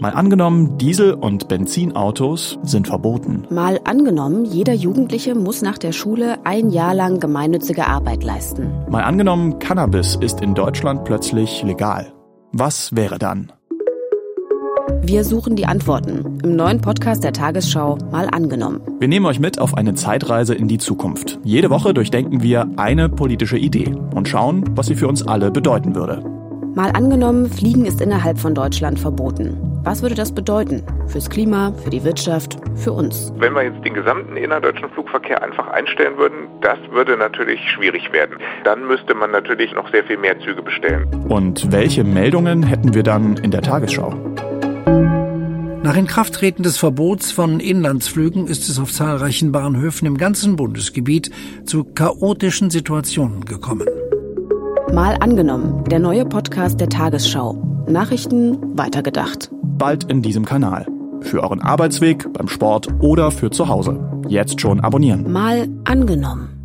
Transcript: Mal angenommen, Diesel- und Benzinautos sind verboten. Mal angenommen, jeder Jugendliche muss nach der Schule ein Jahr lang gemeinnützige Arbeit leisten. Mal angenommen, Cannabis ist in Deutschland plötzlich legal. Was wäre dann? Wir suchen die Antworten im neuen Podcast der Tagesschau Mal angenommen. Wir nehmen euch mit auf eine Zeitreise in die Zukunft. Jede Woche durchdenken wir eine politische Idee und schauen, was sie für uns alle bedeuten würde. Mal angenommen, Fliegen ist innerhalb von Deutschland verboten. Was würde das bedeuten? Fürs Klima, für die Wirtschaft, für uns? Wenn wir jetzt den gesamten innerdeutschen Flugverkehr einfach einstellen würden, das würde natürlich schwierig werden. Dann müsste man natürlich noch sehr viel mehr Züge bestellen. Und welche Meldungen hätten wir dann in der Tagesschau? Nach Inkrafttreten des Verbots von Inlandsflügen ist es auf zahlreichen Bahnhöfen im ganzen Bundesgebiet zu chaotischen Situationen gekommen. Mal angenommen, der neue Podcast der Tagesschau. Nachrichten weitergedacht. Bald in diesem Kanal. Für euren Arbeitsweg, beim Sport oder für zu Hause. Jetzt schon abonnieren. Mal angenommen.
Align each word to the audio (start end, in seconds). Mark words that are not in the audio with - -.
Mal 0.00 0.12
angenommen, 0.12 0.78
Diesel- 0.78 1.14
und 1.14 1.48
Benzinautos 1.48 2.56
sind 2.62 2.86
verboten. 2.86 3.48
Mal 3.50 3.80
angenommen, 3.82 4.44
jeder 4.44 4.72
Jugendliche 4.72 5.34
muss 5.34 5.60
nach 5.60 5.76
der 5.76 5.90
Schule 5.90 6.36
ein 6.44 6.70
Jahr 6.70 6.94
lang 6.94 7.18
gemeinnützige 7.18 7.88
Arbeit 7.88 8.22
leisten. 8.22 8.70
Mal 8.88 9.02
angenommen, 9.02 9.58
Cannabis 9.58 10.14
ist 10.14 10.40
in 10.40 10.54
Deutschland 10.54 11.04
plötzlich 11.04 11.64
legal. 11.64 12.12
Was 12.52 12.94
wäre 12.94 13.18
dann? 13.18 13.50
Wir 15.02 15.24
suchen 15.24 15.56
die 15.56 15.66
Antworten 15.66 16.38
im 16.44 16.54
neuen 16.54 16.80
Podcast 16.80 17.24
der 17.24 17.32
Tagesschau 17.32 17.98
Mal 18.12 18.28
angenommen. 18.30 18.80
Wir 19.00 19.08
nehmen 19.08 19.26
euch 19.26 19.40
mit 19.40 19.60
auf 19.60 19.74
eine 19.74 19.94
Zeitreise 19.94 20.54
in 20.54 20.68
die 20.68 20.78
Zukunft. 20.78 21.40
Jede 21.42 21.70
Woche 21.70 21.92
durchdenken 21.92 22.40
wir 22.40 22.68
eine 22.76 23.08
politische 23.08 23.58
Idee 23.58 23.92
und 24.14 24.28
schauen, 24.28 24.64
was 24.76 24.86
sie 24.86 24.94
für 24.94 25.08
uns 25.08 25.26
alle 25.26 25.50
bedeuten 25.50 25.96
würde. 25.96 26.22
Mal 26.74 26.92
angenommen, 26.92 27.46
Fliegen 27.46 27.84
ist 27.84 28.00
innerhalb 28.00 28.38
von 28.38 28.54
Deutschland 28.54 29.00
verboten. 29.00 29.67
Was 29.84 30.02
würde 30.02 30.14
das 30.14 30.32
bedeuten? 30.32 30.82
Fürs 31.06 31.30
Klima, 31.30 31.72
für 31.84 31.90
die 31.90 32.04
Wirtschaft, 32.04 32.58
für 32.74 32.92
uns? 32.92 33.32
Wenn 33.38 33.54
wir 33.54 33.62
jetzt 33.62 33.84
den 33.84 33.94
gesamten 33.94 34.36
innerdeutschen 34.36 34.90
Flugverkehr 34.90 35.42
einfach 35.42 35.68
einstellen 35.68 36.16
würden, 36.18 36.48
das 36.60 36.78
würde 36.90 37.16
natürlich 37.16 37.60
schwierig 37.70 38.12
werden. 38.12 38.36
Dann 38.64 38.86
müsste 38.86 39.14
man 39.14 39.30
natürlich 39.30 39.72
noch 39.72 39.90
sehr 39.90 40.04
viel 40.04 40.18
mehr 40.18 40.38
Züge 40.40 40.62
bestellen. 40.62 41.06
Und 41.28 41.72
welche 41.72 42.04
Meldungen 42.04 42.62
hätten 42.62 42.94
wir 42.94 43.02
dann 43.02 43.36
in 43.38 43.50
der 43.50 43.62
Tagesschau? 43.62 44.14
Nach 45.82 45.96
Inkrafttreten 45.96 46.64
des 46.64 46.76
Verbots 46.76 47.32
von 47.32 47.60
Inlandsflügen 47.60 48.46
ist 48.46 48.68
es 48.68 48.78
auf 48.78 48.92
zahlreichen 48.92 49.52
Bahnhöfen 49.52 50.06
im 50.06 50.18
ganzen 50.18 50.56
Bundesgebiet 50.56 51.30
zu 51.64 51.84
chaotischen 51.84 52.68
Situationen 52.68 53.44
gekommen. 53.44 53.86
Mal 54.92 55.16
angenommen, 55.20 55.84
der 55.84 56.00
neue 56.00 56.26
Podcast 56.26 56.80
der 56.80 56.88
Tagesschau. 56.88 57.84
Nachrichten 57.86 58.76
weitergedacht. 58.76 59.50
Bald 59.78 60.04
in 60.10 60.22
diesem 60.22 60.44
Kanal. 60.44 60.86
Für 61.20 61.42
euren 61.42 61.62
Arbeitsweg, 61.62 62.32
beim 62.32 62.48
Sport 62.48 62.88
oder 63.00 63.30
für 63.30 63.50
zu 63.50 63.68
Hause. 63.68 63.98
Jetzt 64.28 64.60
schon 64.60 64.80
abonnieren. 64.80 65.32
Mal 65.32 65.68
angenommen. 65.84 66.57